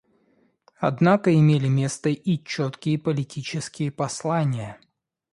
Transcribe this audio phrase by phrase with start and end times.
[0.79, 4.79] Однако имели место и четкие политические послания.